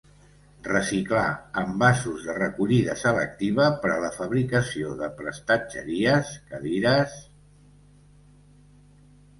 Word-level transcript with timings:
Reciclar 0.67 1.25
envasos 1.63 2.25
de 2.29 2.35
recollida 2.37 2.95
selectiva 3.01 3.67
per 3.85 3.93
a 3.97 3.99
la 4.05 4.09
fabricació 4.17 4.95
de 5.03 5.11
prestatgeries, 5.21 6.35
cadires... 6.51 7.19